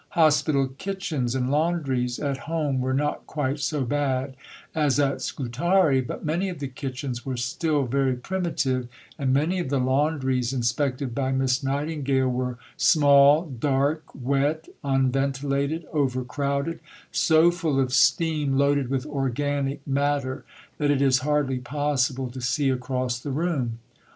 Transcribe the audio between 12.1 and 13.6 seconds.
were "small,